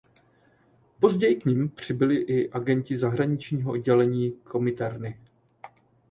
[0.99, 5.19] Později k nim přibyli i agenti zahraničního oddělení Kominterny.